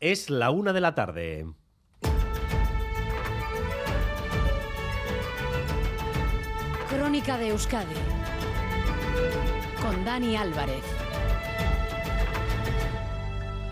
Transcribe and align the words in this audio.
Es 0.00 0.30
la 0.30 0.50
una 0.50 0.72
de 0.72 0.80
la 0.80 0.94
tarde. 0.94 1.46
Crónica 6.88 7.36
de 7.36 7.48
Euskadi 7.48 7.94
con 9.82 10.02
Dani 10.02 10.36
Álvarez. 10.36 10.82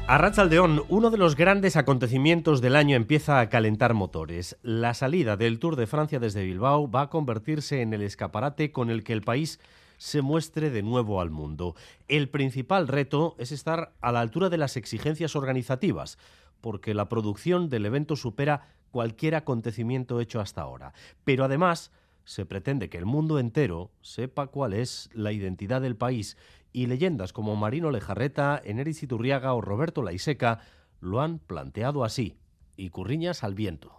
Arrachaldeón, 0.06 0.85
uno 0.91 1.09
de 1.09 1.17
los 1.17 1.35
grandes 1.35 1.77
acontecimientos 1.77 2.60
del 2.60 2.76
año 2.76 2.95
empieza 2.95 3.40
a 3.40 3.49
calentar 3.49 3.95
motores. 3.95 4.58
La 4.60 4.92
salida 4.92 5.38
del 5.38 5.58
Tour 5.58 5.76
de 5.76 5.87
Francia 5.87 6.21
desde 6.21 6.45
Bilbao 6.45 6.90
va 6.90 7.03
a 7.03 7.10
convertirse 7.10 7.81
en 7.81 7.95
el 7.95 8.03
escaparate 8.03 8.71
con 8.71 8.90
el 8.90 9.03
que 9.03 9.15
el 9.15 9.22
país 9.22 9.60
se 9.99 10.22
muestre 10.22 10.71
de 10.71 10.83
nuevo 10.83 11.21
al 11.21 11.30
mundo. 11.30 11.74
El 12.08 12.30
principal 12.30 12.88
reto 12.88 13.37
es 13.38 13.53
estar 13.53 13.92
a 14.01 14.12
la 14.12 14.21
altura 14.21 14.48
de 14.48 14.56
las 14.56 14.76
exigencias 14.76 15.37
organizativas, 15.37 16.16
porque 16.62 16.95
la 16.95 17.09
producción 17.09 17.69
del 17.69 17.84
evento 17.84 18.16
supera 18.16 18.69
cualquier 18.91 19.34
acontecimiento 19.34 20.21
hecho 20.21 20.41
hasta 20.41 20.62
ahora. 20.62 20.95
Pero 21.24 21.45
además 21.45 21.93
se 22.24 22.47
pretende 22.47 22.88
que 22.88 22.98
el 22.98 23.07
mundo 23.07 23.38
entero 23.38 23.91
sepa 24.01 24.47
cuál 24.47 24.73
es 24.73 25.11
la 25.12 25.33
identidad 25.33 25.80
del 25.80 25.97
país 25.97 26.37
y 26.73 26.87
leyendas 26.87 27.33
como 27.33 27.57
Marino 27.57 27.91
Lejarreta, 27.91 28.60
Eneris 28.65 29.02
Iturriaga 29.02 29.55
o 29.55 29.60
Roberto 29.60 30.02
Laiseca 30.02 30.60
lo 31.01 31.21
han 31.21 31.38
planteado 31.38 32.05
así, 32.05 32.37
y 32.77 32.91
curriñas 32.91 33.45
al 33.45 33.55
viento. 33.55 33.99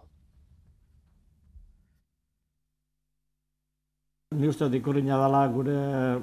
Ni 4.38 4.46
uste 4.46 4.62
dut 4.62 4.74
ikurriña 4.78 5.16
dela 5.18 5.38
gure 5.50 5.72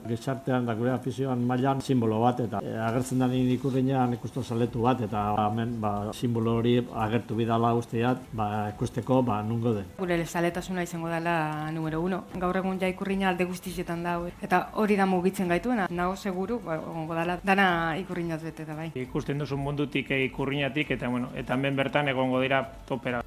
gizartean 0.07 0.63
da 0.65 0.73
gure 0.79 0.93
afizioan 0.93 1.41
mailan 1.49 1.81
simbolo 1.83 2.21
bat 2.21 2.39
eta 2.39 2.61
e, 2.63 2.69
agertzen 2.79 3.19
da 3.19 3.27
nire 3.27 3.57
ikurriñan 3.57 4.13
ikusten 4.15 4.45
saletu 4.47 4.85
bat 4.85 5.01
eta 5.03 5.23
hemen 5.43 5.73
ba, 5.81 5.91
simbolo 6.15 6.53
hori 6.61 6.77
agertu 7.03 7.35
bidala 7.35 7.73
guztiat 7.75 8.23
ba, 8.31 8.47
ikusteko 8.71 9.19
ba, 9.27 9.41
nungo 9.43 9.75
den. 9.75 9.91
Gure 9.99 10.21
zaletasuna 10.25 10.87
izango 10.87 11.11
dela 11.11 11.69
numero 11.75 11.99
uno. 11.99 12.23
Gaur 12.39 12.63
egun 12.63 12.79
ja 12.79 12.87
ikurriña 12.87 13.27
alde 13.27 13.51
guztietan 13.51 14.07
da 14.07 14.17
eta 14.41 14.69
hori 14.79 14.95
da 14.95 15.05
mugitzen 15.05 15.51
gaituena. 15.51 15.89
Nago 15.91 16.15
seguru 16.15 16.61
ba, 16.63 16.79
egongo 16.79 17.13
dela 17.21 17.41
dana 17.43 17.97
ikurriñaz 17.99 18.39
bete 18.41 18.63
da 18.63 18.83
bai. 18.83 18.93
Ikusten 18.95 19.43
duzu 19.43 19.59
mundutik 19.59 20.15
ikurriñatik 20.15 20.95
eta 20.95 21.09
bueno, 21.09 21.35
eta 21.35 21.59
hemen 21.59 21.75
bertan 21.75 22.07
egongo 22.07 22.39
dira 22.39 22.63
topera. 22.87 23.25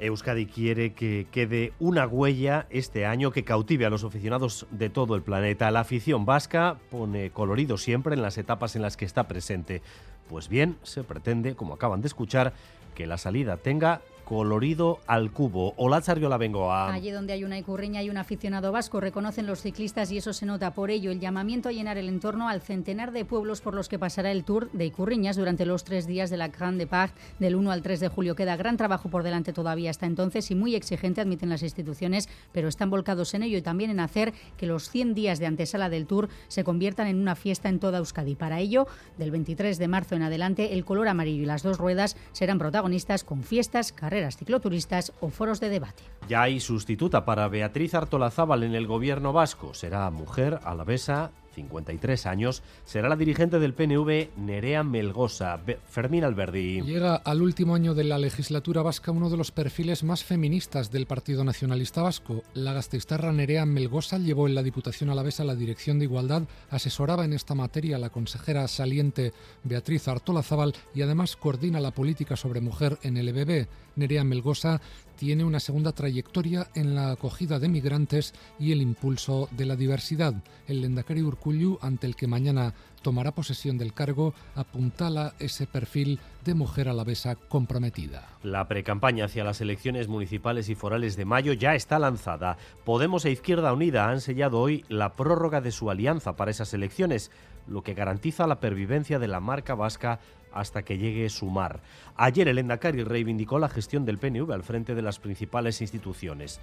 Euskadi 0.00 0.46
quiere 0.46 0.94
que 0.94 1.26
quede 1.30 1.72
una 1.78 2.06
huella 2.06 2.66
este 2.70 3.06
año 3.06 3.30
que 3.30 3.44
cautive 3.44 3.84
a 3.86 3.90
los 3.90 4.02
aficionados 4.02 4.66
de 4.70 4.88
todo 4.88 5.14
el 5.14 5.22
planeta. 5.22 5.70
La 5.70 5.80
afición 5.80 6.24
vasca 6.24 6.78
pone 6.90 7.30
colorido 7.30 7.76
siempre 7.76 8.14
en 8.14 8.22
las 8.22 8.38
etapas 8.38 8.76
en 8.76 8.82
las 8.82 8.96
que 8.96 9.04
está 9.04 9.28
presente. 9.28 9.82
Pues 10.28 10.48
bien, 10.48 10.78
se 10.82 11.04
pretende, 11.04 11.54
como 11.54 11.74
acaban 11.74 12.00
de 12.00 12.08
escuchar, 12.08 12.54
que 12.94 13.06
la 13.06 13.18
salida 13.18 13.58
tenga 13.58 14.00
colorido 14.30 15.00
al 15.08 15.32
cubo. 15.32 15.74
Hola, 15.76 16.00
la 16.06 16.38
Bengoa. 16.38 16.94
Allí 16.94 17.10
donde 17.10 17.32
hay 17.32 17.42
una 17.42 17.58
icurriña 17.58 18.00
y 18.00 18.10
un 18.10 18.16
aficionado 18.16 18.70
vasco, 18.70 19.00
reconocen 19.00 19.44
los 19.44 19.60
ciclistas 19.60 20.12
y 20.12 20.18
eso 20.18 20.32
se 20.32 20.46
nota. 20.46 20.72
Por 20.72 20.92
ello, 20.92 21.10
el 21.10 21.18
llamamiento 21.18 21.68
a 21.68 21.72
llenar 21.72 21.98
el 21.98 22.08
entorno 22.08 22.48
al 22.48 22.60
centenar 22.60 23.10
de 23.10 23.24
pueblos 23.24 23.60
por 23.60 23.74
los 23.74 23.88
que 23.88 23.98
pasará 23.98 24.30
el 24.30 24.44
Tour 24.44 24.70
de 24.70 24.86
Icurriñas 24.86 25.34
durante 25.34 25.66
los 25.66 25.82
tres 25.82 26.06
días 26.06 26.30
de 26.30 26.36
la 26.36 26.46
Grande 26.46 26.86
Paz 26.86 27.12
del 27.40 27.56
1 27.56 27.72
al 27.72 27.82
3 27.82 27.98
de 27.98 28.06
julio. 28.06 28.36
Queda 28.36 28.54
gran 28.54 28.76
trabajo 28.76 29.08
por 29.08 29.24
delante 29.24 29.52
todavía 29.52 29.90
hasta 29.90 30.06
entonces 30.06 30.48
y 30.52 30.54
muy 30.54 30.76
exigente, 30.76 31.20
admiten 31.20 31.48
las 31.48 31.64
instituciones, 31.64 32.28
pero 32.52 32.68
están 32.68 32.88
volcados 32.88 33.34
en 33.34 33.42
ello 33.42 33.58
y 33.58 33.62
también 33.62 33.90
en 33.90 33.98
hacer 33.98 34.32
que 34.56 34.66
los 34.66 34.90
100 34.90 35.14
días 35.14 35.40
de 35.40 35.46
antesala 35.46 35.90
del 35.90 36.06
Tour 36.06 36.28
se 36.46 36.62
conviertan 36.62 37.08
en 37.08 37.20
una 37.20 37.34
fiesta 37.34 37.68
en 37.68 37.80
toda 37.80 37.98
Euskadi. 37.98 38.36
Para 38.36 38.60
ello, 38.60 38.86
del 39.18 39.32
23 39.32 39.76
de 39.76 39.88
marzo 39.88 40.14
en 40.14 40.22
adelante, 40.22 40.74
el 40.74 40.84
color 40.84 41.08
amarillo 41.08 41.42
y 41.42 41.46
las 41.46 41.64
dos 41.64 41.78
ruedas 41.78 42.16
serán 42.30 42.60
protagonistas 42.60 43.24
con 43.24 43.42
fiestas, 43.42 43.90
carreras 43.90 44.19
cicloturistas 44.36 45.12
o 45.20 45.30
foros 45.30 45.60
de 45.60 45.68
debate. 45.68 46.02
Ya 46.28 46.42
hay 46.42 46.60
sustituta 46.60 47.24
para 47.24 47.48
Beatriz 47.48 47.94
Artolazábal 47.94 48.62
en 48.62 48.74
el 48.74 48.86
gobierno 48.86 49.32
vasco. 49.32 49.74
Será 49.74 50.10
mujer, 50.10 50.60
alavesa, 50.64 51.32
53 51.54 52.26
años, 52.26 52.62
será 52.84 53.08
la 53.08 53.16
dirigente 53.16 53.58
del 53.58 53.74
PNV 53.74 54.30
Nerea 54.36 54.82
Melgosa. 54.82 55.60
Fermín 55.86 56.24
Alberdi. 56.24 56.82
Llega 56.82 57.16
al 57.16 57.42
último 57.42 57.74
año 57.74 57.94
de 57.94 58.04
la 58.04 58.18
legislatura 58.18 58.82
vasca 58.82 59.10
uno 59.10 59.30
de 59.30 59.36
los 59.36 59.50
perfiles 59.50 60.04
más 60.04 60.24
feministas 60.24 60.90
del 60.90 61.06
Partido 61.06 61.44
Nacionalista 61.44 62.02
Vasco. 62.02 62.42
La 62.54 62.72
gasteiztarra 62.72 63.32
Nerea 63.32 63.66
Melgosa 63.66 64.18
llevó 64.18 64.46
en 64.46 64.54
la 64.54 64.62
Diputación 64.62 65.10
Alavesa 65.10 65.44
la 65.44 65.54
Dirección 65.54 65.98
de 65.98 66.04
Igualdad, 66.06 66.42
asesoraba 66.70 67.24
en 67.24 67.32
esta 67.32 67.54
materia 67.54 67.96
a 67.96 68.00
la 68.00 68.10
consejera 68.10 68.66
saliente 68.68 69.32
Beatriz 69.64 70.08
Artolazábal 70.08 70.74
y 70.94 71.02
además 71.02 71.36
coordina 71.36 71.80
la 71.80 71.90
política 71.90 72.36
sobre 72.36 72.60
mujer 72.60 72.98
en 73.02 73.16
el 73.16 73.28
EBB. 73.28 73.68
Nerea 73.96 74.24
Melgosa 74.24 74.80
tiene 75.20 75.44
una 75.44 75.60
segunda 75.60 75.92
trayectoria 75.92 76.68
en 76.74 76.94
la 76.94 77.10
acogida 77.10 77.58
de 77.58 77.68
migrantes 77.68 78.32
y 78.58 78.72
el 78.72 78.80
impulso 78.80 79.50
de 79.50 79.66
la 79.66 79.76
diversidad. 79.76 80.32
El 80.66 80.80
Lendakari 80.80 81.20
Urkullu, 81.20 81.78
ante 81.82 82.06
el 82.06 82.16
que 82.16 82.26
mañana 82.26 82.72
tomará 83.02 83.32
posesión 83.32 83.76
del 83.76 83.92
cargo, 83.92 84.32
apuntala 84.54 85.34
ese 85.38 85.66
perfil 85.66 86.20
de 86.42 86.54
mujer 86.54 86.88
alavesa 86.88 87.34
comprometida. 87.34 88.30
La 88.42 88.66
precampaña 88.66 89.26
hacia 89.26 89.44
las 89.44 89.60
elecciones 89.60 90.08
municipales 90.08 90.70
y 90.70 90.74
forales 90.74 91.16
de 91.16 91.26
mayo 91.26 91.52
ya 91.52 91.74
está 91.74 91.98
lanzada. 91.98 92.56
Podemos 92.86 93.26
e 93.26 93.30
Izquierda 93.30 93.74
Unida 93.74 94.08
han 94.08 94.22
sellado 94.22 94.58
hoy 94.58 94.86
la 94.88 95.16
prórroga 95.16 95.60
de 95.60 95.70
su 95.70 95.90
alianza 95.90 96.34
para 96.34 96.50
esas 96.50 96.72
elecciones, 96.72 97.30
lo 97.66 97.82
que 97.82 97.92
garantiza 97.92 98.46
la 98.46 98.58
pervivencia 98.58 99.18
de 99.18 99.28
la 99.28 99.40
marca 99.40 99.74
vasca 99.74 100.18
hasta 100.52 100.82
que 100.82 100.98
llegue 100.98 101.28
Sumar. 101.28 101.80
Ayer 102.16 102.48
el 102.48 102.58
Endacari 102.58 103.04
reivindicó 103.04 103.58
la 103.58 103.68
gestión 103.68 104.04
del 104.04 104.18
PNV 104.18 104.52
al 104.52 104.62
frente 104.62 104.94
de 104.94 105.02
las 105.02 105.18
principales 105.18 105.80
instituciones. 105.80 106.60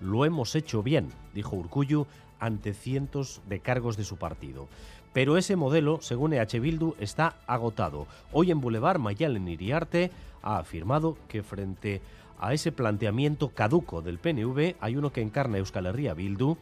Lo 0.00 0.24
hemos 0.24 0.54
hecho 0.54 0.82
bien, 0.82 1.08
dijo 1.34 1.56
Urcuyu 1.56 2.06
ante 2.38 2.72
cientos 2.72 3.40
de 3.48 3.60
cargos 3.60 3.96
de 3.96 4.04
su 4.04 4.16
partido. 4.16 4.68
Pero 5.12 5.36
ese 5.36 5.56
modelo, 5.56 6.00
según 6.00 6.32
EH 6.32 6.60
Bildu, 6.60 6.94
está 7.00 7.36
agotado. 7.46 8.06
Hoy 8.32 8.50
en 8.50 8.60
Boulevard, 8.60 8.98
Mayalen 8.98 9.48
Iriarte 9.48 10.10
ha 10.42 10.58
afirmado 10.58 11.16
que 11.28 11.42
frente 11.42 12.00
a 12.38 12.52
ese 12.52 12.70
planteamiento 12.70 13.48
caduco 13.48 14.00
del 14.02 14.18
PNV 14.18 14.76
hay 14.80 14.96
uno 14.96 15.10
que 15.10 15.22
encarna 15.22 15.58
Euskal 15.58 15.86
Herria 15.86 16.14
Bildu, 16.14 16.56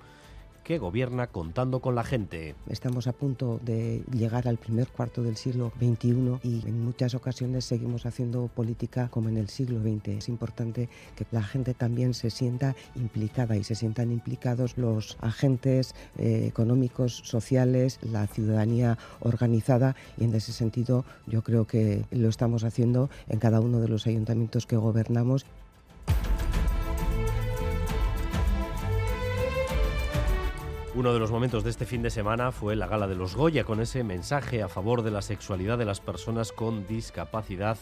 que 0.66 0.78
gobierna 0.78 1.28
contando 1.28 1.78
con 1.78 1.94
la 1.94 2.02
gente. 2.02 2.56
Estamos 2.68 3.06
a 3.06 3.12
punto 3.12 3.60
de 3.62 4.02
llegar 4.10 4.48
al 4.48 4.56
primer 4.56 4.88
cuarto 4.88 5.22
del 5.22 5.36
siglo 5.36 5.70
XXI 5.78 6.40
y 6.42 6.66
en 6.66 6.84
muchas 6.84 7.14
ocasiones 7.14 7.64
seguimos 7.64 8.04
haciendo 8.04 8.48
política 8.48 9.06
como 9.08 9.28
en 9.28 9.36
el 9.36 9.48
siglo 9.48 9.80
XX. 9.80 10.08
Es 10.08 10.28
importante 10.28 10.88
que 11.14 11.24
la 11.30 11.44
gente 11.44 11.72
también 11.72 12.14
se 12.14 12.30
sienta 12.30 12.74
implicada 12.96 13.56
y 13.56 13.62
se 13.62 13.76
sientan 13.76 14.10
implicados 14.10 14.76
los 14.76 15.16
agentes 15.20 15.94
eh, 16.18 16.46
económicos, 16.48 17.22
sociales, 17.24 18.00
la 18.02 18.26
ciudadanía 18.26 18.98
organizada 19.20 19.94
y 20.18 20.24
en 20.24 20.34
ese 20.34 20.52
sentido 20.52 21.04
yo 21.28 21.42
creo 21.42 21.68
que 21.68 22.06
lo 22.10 22.28
estamos 22.28 22.64
haciendo 22.64 23.08
en 23.28 23.38
cada 23.38 23.60
uno 23.60 23.78
de 23.78 23.86
los 23.86 24.08
ayuntamientos 24.08 24.66
que 24.66 24.76
gobernamos. 24.76 25.46
Uno 30.96 31.12
de 31.12 31.18
los 31.18 31.30
momentos 31.30 31.62
de 31.62 31.68
este 31.68 31.84
fin 31.84 32.00
de 32.00 32.08
semana 32.08 32.52
fue 32.52 32.74
la 32.74 32.86
gala 32.86 33.06
de 33.06 33.14
los 33.14 33.36
Goya 33.36 33.64
con 33.64 33.82
ese 33.82 34.02
mensaje 34.02 34.62
a 34.62 34.68
favor 34.68 35.02
de 35.02 35.10
la 35.10 35.20
sexualidad 35.20 35.76
de 35.76 35.84
las 35.84 36.00
personas 36.00 36.52
con 36.52 36.86
discapacidad 36.86 37.76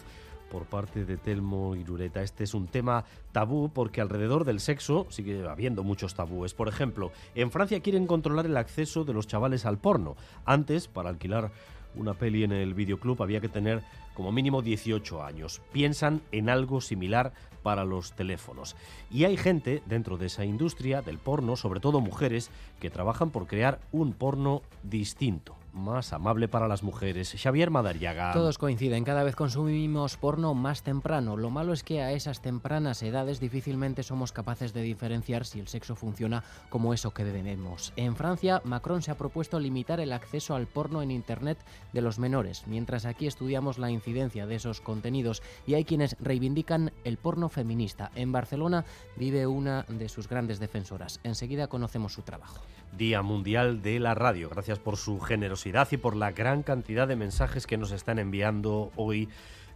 por 0.51 0.65
parte 0.65 1.05
de 1.05 1.17
Telmo 1.17 1.77
Irureta. 1.77 2.23
Este 2.23 2.43
es 2.43 2.55
un 2.55 2.67
tema 2.67 3.05
tabú 3.31 3.71
porque 3.73 4.01
alrededor 4.01 4.45
del 4.45 4.59
sexo 4.59 5.07
sigue 5.11 5.47
habiendo 5.49 5.85
muchos 5.85 6.17
tabúes. 6.17 6.55
Por 6.55 6.67
ejemplo, 6.67 7.13
en 7.37 7.53
Francia 7.53 7.79
quieren 7.79 8.09
controlar 8.09 8.47
el 8.47 8.57
acceso 8.57 9.05
de 9.05 9.13
los 9.13 9.29
chavales 9.29 9.65
al 9.65 9.79
porno. 9.79 10.17
Antes, 10.45 10.89
para 10.89 11.11
alquilar 11.11 11.53
una 11.95 12.15
peli 12.15 12.43
en 12.43 12.51
el 12.51 12.75
videoclub 12.75 13.23
había 13.23 13.41
que 13.41 13.49
tener 13.49 13.85
como 14.15 14.33
mínimo 14.33 14.61
18 14.61 15.23
años. 15.23 15.63
Piensan 15.73 16.21
en 16.33 16.51
algo 16.51 16.81
similar 16.81 17.33
para 17.65 17.85
los 17.85 18.13
teléfonos. 18.13 18.77
Y 19.11 19.25
hay 19.25 19.37
gente 19.37 19.83
dentro 19.87 20.17
de 20.17 20.27
esa 20.27 20.45
industria 20.45 21.03
del 21.03 21.19
porno, 21.19 21.57
sobre 21.57 21.81
todo 21.81 22.01
mujeres, 22.01 22.51
que 22.79 22.91
trabajan 22.91 23.31
por 23.31 23.49
crear 23.49 23.81
un 23.91 24.13
porno 24.13 24.63
distinto 24.85 25.57
más 25.75 26.13
amable 26.13 26.49
para 26.49 26.69
las 26.69 26.83
mujeres. 26.83 27.35
Xavier 27.37 27.71
Madariaga. 27.71 28.33
Todos 28.33 28.59
coinciden, 28.59 29.05
cada 29.05 29.25
vez 29.25 29.37
consumimos 29.37 30.17
porno 30.17 30.55
más 30.55 30.83
temprano. 30.83 31.37
Lo 31.37 31.51
malo 31.51 31.73
es 31.73 31.83
que 31.83 32.01
a 32.01 32.13
esas 32.13 32.41
tempranas 32.41 33.03
edades 33.03 33.41
difícilmente 33.41 34.03
somos 34.03 34.33
capaces 34.33 34.73
de 34.73 34.83
diferenciar 34.83 35.45
si 35.45 35.61
el 35.61 35.69
sexo 35.69 35.97
funciona 35.97 36.45
como 36.71 36.95
eso 36.95 37.13
que 37.13 37.25
debemos. 37.25 37.93
En 37.97 38.17
Francia, 38.17 38.63
Macron 38.65 39.03
se 39.03 39.11
ha 39.11 39.19
propuesto 39.19 39.59
limitar 39.59 40.01
el 40.01 40.13
acceso 40.13 40.55
al 40.55 40.67
porno 40.67 41.03
en 41.03 41.11
Internet 41.11 41.59
de 41.93 42.03
los 42.03 42.19
menores, 42.19 42.65
mientras 42.67 43.05
aquí 43.05 43.27
estudiamos 43.27 43.79
la 43.79 43.91
incidencia 43.91 44.47
de 44.47 44.55
esos 44.55 44.81
contenidos 44.81 45.43
y 45.67 45.75
hay 45.75 45.85
quienes 45.85 46.17
reivindican 46.21 46.93
el 47.05 47.17
porno 47.17 47.49
feminista. 47.49 48.13
En 48.15 48.33
Barcelona 48.33 48.85
vive 49.17 49.47
una 49.47 49.85
de 49.89 50.09
sus 50.09 50.29
grandes 50.29 50.61
defensoras. 50.61 51.21
Enseguida 51.25 51.67
conocemos 51.67 52.13
su 52.13 52.23
trabajo. 52.23 52.63
Día 52.97 53.23
Mundial 53.23 53.83
de 53.83 53.99
la 53.99 54.15
Radio. 54.15 54.49
Gracias 54.49 54.79
por 54.79 54.97
su 54.97 55.19
generosidad 55.19 55.64
y 55.67 55.97
por 55.97 56.15
la 56.15 56.33
gran 56.33 56.63
cantidad 56.63 57.09
de 57.09 57.17
mensajes 57.17 57.67
que 57.67 57.79
nos 57.79 57.91
están 57.91 58.19
enviando 58.19 58.93
hoy 58.97 59.31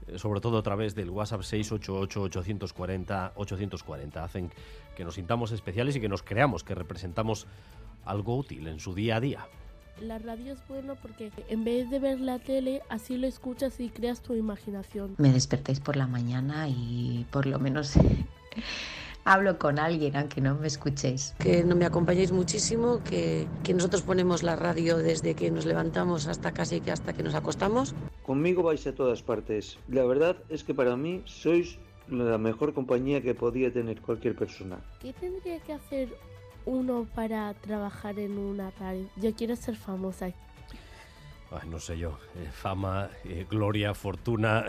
eh, 0.07 0.19
sobre 0.19 0.41
todo 0.41 0.59
a 0.59 0.63
través 0.63 0.95
del 0.95 1.09
WhatsApp 1.09 1.41
688-840-840. 1.41 4.23
Hacen 4.23 4.51
que 4.97 5.05
nos 5.05 5.15
sintamos 5.15 5.51
especiales 5.53 5.97
y 5.97 6.01
que 6.01 6.11
nos 6.11 6.23
creamos 6.23 6.63
que 6.63 6.75
representamos 6.75 7.47
algo 8.05 8.37
útil 8.37 8.69
en 8.69 8.81
su 8.81 8.95
día 8.95 9.17
a 9.17 9.21
día. 9.21 9.47
La 10.03 10.19
radio 10.19 10.53
es 10.53 10.59
bueno 10.69 10.97
porque 10.97 11.33
en 11.49 11.65
vez 11.65 11.89
de 11.91 11.99
ver 11.99 12.21
la 12.21 12.39
tele, 12.39 12.83
así 12.91 13.17
lo 13.17 13.27
escuchas 13.27 13.81
y 13.81 13.89
creas 13.89 14.21
tu 14.21 14.35
imaginación. 14.35 15.15
Me 15.19 15.33
despertáis 15.33 15.81
por 15.81 15.97
la 15.97 16.07
mañana 16.07 16.69
y 16.69 17.25
por 17.31 17.47
lo 17.47 17.59
menos 17.59 17.95
hablo 19.29 19.59
con 19.59 19.79
alguien, 19.79 20.17
aunque 20.17 20.41
no 20.41 20.55
me 20.55 20.67
escuchéis. 20.67 21.35
Que 21.39 21.63
no 21.63 21.77
me 21.77 21.85
acompañéis 21.85 22.33
muchísimo, 22.33 23.03
que, 23.05 23.47
que 23.63 23.75
nosotros 23.75 24.03
ponemos 24.03 24.43
la 24.43 24.57
radio 24.57 24.97
desde 24.97 25.35
que 25.35 25.51
nos 25.51 25.67
levantamos 25.67 26.27
hasta 26.27 26.53
casi 26.53 26.81
que 26.81 26.91
hasta 26.91 27.13
que 27.13 27.23
nos 27.23 27.35
acostamos. 27.35 27.95
Conmigo 28.25 28.63
vais 28.63 28.87
a 28.87 28.95
todas 28.95 29.23
partes. 29.23 29.79
La 29.89 30.05
verdad 30.05 30.37
es 30.49 30.65
que 30.65 30.73
para 30.73 30.97
mí 30.97 31.23
sois 31.27 31.79
la 32.09 32.39
mejor 32.39 32.73
compañía 32.73 33.21
que 33.21 33.35
podía 33.35 33.71
tener 33.71 34.01
cualquier 34.01 34.35
persona. 34.35 34.79
¿Qué 34.99 35.13
tendría 35.13 35.61
que 35.61 35.75
hacer 35.75 36.09
uno 36.65 37.07
para 37.15 37.53
trabajar 37.53 38.19
en 38.19 38.39
una 38.39 38.71
radio? 38.81 39.07
Yo 39.17 39.35
quiero 39.35 39.57
ser 39.57 39.77
famosa. 39.77 40.33
Ay, 41.51 41.69
no 41.69 41.79
sé 41.79 41.99
yo, 41.99 42.19
eh, 42.37 42.49
fama, 42.51 43.11
eh, 43.25 43.47
gloria, 43.49 43.93
fortuna. 43.95 44.67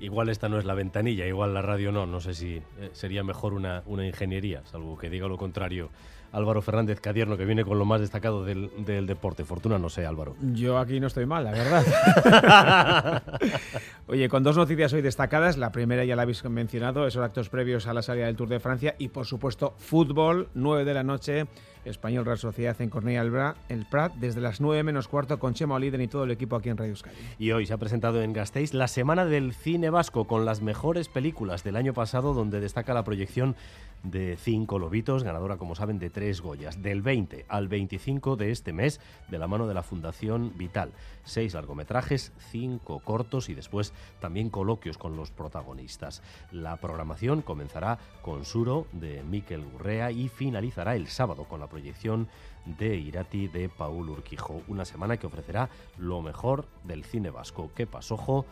Igual 0.00 0.28
esta 0.30 0.48
no 0.48 0.58
es 0.58 0.64
la 0.64 0.74
ventanilla, 0.74 1.26
igual 1.26 1.54
la 1.54 1.62
radio 1.62 1.92
no. 1.92 2.06
No 2.06 2.20
sé 2.20 2.34
si 2.34 2.56
eh, 2.56 2.90
sería 2.92 3.22
mejor 3.22 3.52
una, 3.54 3.82
una 3.86 4.06
ingeniería, 4.06 4.62
salvo 4.64 4.96
que 4.98 5.10
diga 5.10 5.28
lo 5.28 5.36
contrario 5.36 5.90
Álvaro 6.32 6.62
Fernández 6.62 7.00
Cadierno, 7.00 7.36
que 7.36 7.44
viene 7.44 7.64
con 7.64 7.78
lo 7.78 7.84
más 7.84 8.00
destacado 8.00 8.44
del, 8.44 8.70
del, 8.84 9.06
deporte. 9.06 9.44
Fortuna, 9.44 9.78
no 9.78 9.88
sé, 9.88 10.06
Álvaro. 10.06 10.36
Yo 10.52 10.78
aquí 10.78 11.00
no 11.00 11.08
estoy 11.08 11.26
mal, 11.26 11.44
la 11.44 11.50
verdad. 11.50 13.22
Oye, 14.06 14.28
con 14.28 14.42
dos 14.42 14.56
noticias 14.56 14.92
hoy 14.92 15.02
destacadas. 15.02 15.56
La 15.56 15.72
primera 15.72 16.04
ya 16.04 16.14
la 16.16 16.22
habéis 16.22 16.44
mencionado, 16.44 17.06
esos 17.06 17.24
actos 17.24 17.48
previos 17.48 17.86
a 17.86 17.94
la 17.94 18.02
salida 18.02 18.26
del 18.26 18.36
Tour 18.36 18.48
de 18.48 18.60
Francia. 18.60 18.94
Y 18.98 19.08
por 19.08 19.26
supuesto, 19.26 19.74
fútbol, 19.78 20.48
9 20.54 20.84
de 20.84 20.94
la 20.94 21.02
noche. 21.02 21.46
Español 21.84 22.24
Real 22.24 22.38
Sociedad 22.38 22.80
en 22.80 22.90
Cornellà 22.90 23.54
el 23.68 23.86
Prat 23.86 24.14
desde 24.14 24.40
las 24.40 24.60
9 24.60 24.82
menos 24.82 25.08
cuarto 25.08 25.38
con 25.38 25.54
Chema 25.54 25.76
Oliden 25.76 26.00
y 26.00 26.08
todo 26.08 26.24
el 26.24 26.30
equipo 26.30 26.56
aquí 26.56 26.68
en 26.68 26.76
Radio 26.76 26.92
Euskadi. 26.92 27.16
Y 27.38 27.52
hoy 27.52 27.66
se 27.66 27.74
ha 27.74 27.78
presentado 27.78 28.22
en 28.22 28.32
Gasteiz 28.32 28.74
la 28.74 28.88
Semana 28.88 29.24
del 29.24 29.54
Cine 29.54 29.90
Vasco 29.90 30.26
con 30.26 30.44
las 30.44 30.62
mejores 30.62 31.08
películas 31.08 31.64
del 31.64 31.76
año 31.76 31.94
pasado 31.94 32.34
donde 32.34 32.60
destaca 32.60 32.94
la 32.94 33.04
proyección 33.04 33.56
de 34.02 34.36
Cinco 34.36 34.78
Lobitos, 34.78 35.24
ganadora 35.24 35.56
como 35.56 35.74
saben 35.74 35.98
de 35.98 36.10
tres 36.10 36.40
Goyas, 36.40 36.82
del 36.82 37.02
20 37.02 37.46
al 37.48 37.68
25 37.68 38.36
de 38.36 38.50
este 38.50 38.72
mes 38.72 39.00
de 39.28 39.38
la 39.38 39.48
mano 39.48 39.66
de 39.66 39.74
la 39.74 39.82
Fundación 39.82 40.52
Vital. 40.56 40.92
Seis 41.24 41.54
largometrajes, 41.54 42.32
cinco 42.50 43.00
cortos 43.00 43.48
y 43.48 43.54
después 43.54 43.92
también 44.20 44.50
coloquios 44.50 44.98
con 44.98 45.16
los 45.16 45.30
protagonistas. 45.30 46.22
La 46.50 46.76
programación 46.76 47.42
comenzará 47.42 47.98
con 48.22 48.44
Suro 48.44 48.86
de 48.92 49.22
Miquel 49.22 49.64
Gurrea 49.64 50.10
y 50.10 50.28
finalizará 50.28 50.96
el 50.96 51.08
sábado 51.08 51.44
con 51.44 51.60
la 51.60 51.68
proyección 51.68 52.28
de 52.64 52.96
Irati 52.96 53.48
de 53.48 53.68
Paul 53.68 54.10
Urquijo. 54.10 54.62
Una 54.68 54.84
semana 54.84 55.16
que 55.16 55.26
ofrecerá 55.26 55.68
lo 55.98 56.22
mejor 56.22 56.66
del 56.84 57.04
cine 57.04 57.30
vasco. 57.30 57.70
¿Qué 57.74 57.86
pasojo? 57.86 58.46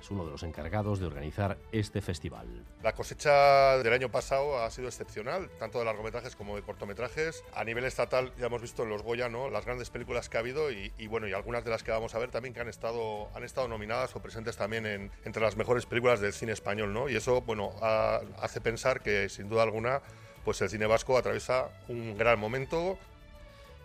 Es 0.00 0.10
uno 0.10 0.24
de 0.24 0.30
los 0.30 0.42
encargados 0.42 0.98
de 0.98 1.06
organizar 1.06 1.58
este 1.72 2.00
festival. 2.00 2.46
La 2.82 2.94
cosecha 2.94 3.78
del 3.78 3.92
año 3.92 4.10
pasado 4.10 4.62
ha 4.62 4.70
sido 4.70 4.88
excepcional, 4.88 5.50
tanto 5.58 5.78
de 5.78 5.84
largometrajes 5.84 6.36
como 6.36 6.56
de 6.56 6.62
cortometrajes. 6.62 7.44
A 7.54 7.64
nivel 7.64 7.84
estatal 7.84 8.32
ya 8.38 8.46
hemos 8.46 8.62
visto 8.62 8.82
en 8.82 8.90
los 8.90 9.02
Goya 9.02 9.28
¿no? 9.28 9.50
las 9.50 9.64
grandes 9.64 9.90
películas 9.90 10.28
que 10.28 10.36
ha 10.36 10.40
habido 10.40 10.70
y, 10.70 10.90
bueno 11.08 11.28
y 11.28 11.32
algunas 11.32 11.64
de 11.64 11.70
las 11.70 11.82
que 11.82 11.90
vamos 11.90 12.14
a 12.14 12.18
ver 12.18 12.30
también 12.30 12.54
que 12.54 12.60
han 12.60 12.68
estado 12.68 13.28
han 13.34 13.44
estado 13.44 13.68
nominadas 13.68 14.14
o 14.16 14.22
presentes 14.22 14.56
también 14.56 14.86
en, 14.86 15.10
entre 15.24 15.42
las 15.42 15.56
mejores 15.56 15.86
películas 15.86 16.20
del 16.20 16.32
cine 16.32 16.52
español, 16.52 16.92
¿no? 16.92 17.08
Y 17.08 17.16
eso 17.16 17.42
bueno 17.42 17.72
ha, 17.82 18.20
hace 18.40 18.60
pensar 18.60 19.02
que 19.02 19.28
sin 19.28 19.48
duda 19.48 19.62
alguna 19.62 20.02
pues 20.44 20.60
el 20.62 20.70
cine 20.70 20.86
vasco 20.86 21.18
atraviesa 21.18 21.68
un 21.88 22.16
gran 22.16 22.38
momento 22.38 22.98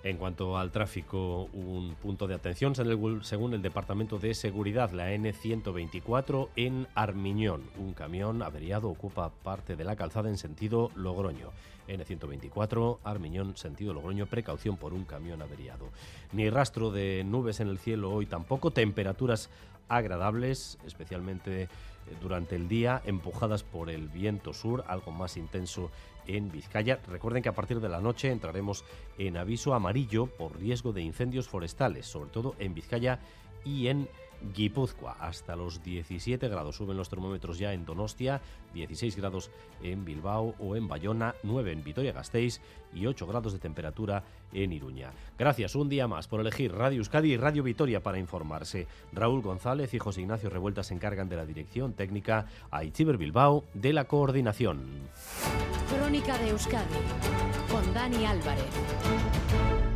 en 0.06 0.18
cuanto 0.18 0.56
al 0.56 0.72
tráfico, 0.72 1.50
un 1.52 1.96
punto 1.96 2.28
de 2.28 2.36
atención 2.36 2.76
según 2.76 3.54
el 3.56 3.62
Departamento 3.64 4.20
de 4.20 4.36
Seguridad, 4.36 4.92
la 4.92 5.12
N124 5.12 6.50
en 6.56 6.88
Armiñón. 6.94 7.64
Un 7.80 7.94
camión 7.94 8.44
averiado 8.44 8.88
ocupa 8.88 9.32
parte 9.32 9.76
de 9.76 9.84
la 9.84 9.96
calzada 9.96 10.30
en 10.30 10.38
sentido 10.38 10.92
Logroño. 10.96 11.50
N124, 11.88 13.00
Armiñón, 13.04 13.58
sentido 13.58 13.94
Logroño, 13.94 14.26
precaución 14.26 14.78
por 14.78 14.94
un 14.94 15.06
camión 15.06 15.42
averiado. 15.42 15.90
Ni 16.32 16.50
rastro 16.50 16.92
de 16.92 17.24
nubes 17.24 17.60
en 17.60 17.68
el 17.68 17.78
cielo 17.78 18.12
hoy 18.12 18.26
tampoco, 18.26 18.72
temperaturas 18.72 19.50
agradables, 19.88 20.78
especialmente 20.86 21.70
durante 22.22 22.56
el 22.56 22.68
día, 22.68 23.02
empujadas 23.06 23.64
por 23.64 23.90
el 23.90 24.08
viento 24.10 24.54
sur, 24.54 24.84
algo 24.88 25.12
más 25.12 25.38
intenso 25.38 25.92
en 26.28 26.52
Vizcaya. 26.52 27.00
Recuerden 27.08 27.44
que 27.44 27.50
a 27.50 27.56
partir 27.56 27.80
de 27.80 27.90
la 27.90 28.02
noche 28.02 28.32
entraremos 28.32 28.84
en 29.18 29.38
aviso 29.38 29.74
amarillo 29.74 30.28
por 30.28 30.58
riesgo 30.60 30.94
de 30.94 31.02
incendios 31.02 31.48
forestales, 31.48 32.06
sobre 32.06 32.30
todo 32.30 32.56
en 32.60 32.74
Vizcaya 32.74 33.20
y 33.64 33.88
en 33.88 34.08
Guipúzcoa. 34.54 35.18
Hasta 35.20 35.56
los 35.56 35.82
17 35.84 36.48
grados 36.48 36.76
suben 36.76 36.98
los 36.98 37.10
termómetros 37.10 37.58
ya 37.58 37.74
en 37.74 37.86
Donostia, 37.86 38.42
16 38.74 39.16
grados 39.16 39.52
en 39.82 40.06
Bilbao 40.06 40.56
o 40.60 40.76
en 40.76 40.88
Bayona, 40.88 41.36
9 41.44 41.72
en 41.72 41.84
Vitoria-Gasteiz 41.84 42.62
y 42.94 43.06
8 43.06 43.28
grados 43.28 43.54
de 43.54 43.60
temperatura 43.60 44.24
en 44.54 44.72
Iruña. 44.72 45.12
Gracias 45.38 45.76
un 45.76 45.90
día 45.90 46.08
más 46.08 46.28
por 46.28 46.40
elegir 46.40 46.74
Radio 46.74 47.00
Euskadi 47.00 47.34
y 47.34 47.38
Radio 47.38 47.64
Vitoria 47.64 48.02
para 48.02 48.20
informarse. 48.20 48.88
Raúl 49.12 49.42
González 49.42 49.94
y 49.94 50.00
José 50.00 50.22
Ignacio 50.22 50.50
Revuelta 50.50 50.84
se 50.84 50.94
encargan 50.94 51.30
de 51.30 51.36
la 51.36 51.46
dirección 51.46 51.94
técnica, 51.94 52.48
a 52.72 52.84
Itziber 52.84 53.18
Bilbao 53.18 53.64
de 53.74 53.94
la 53.94 54.06
coordinación. 54.06 54.82
Crónica 55.90 56.38
de 56.38 56.50
Euskadi 56.50 56.96
con 57.70 57.94
Dani 57.94 58.26
Álvarez. 58.26 58.66